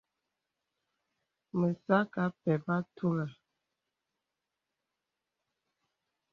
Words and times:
Mə̀ 1.57 1.71
sə̄ 1.83 1.97
akɛ̄ 2.01 2.23
apɛ 2.27 2.51
àturə. 2.75 3.25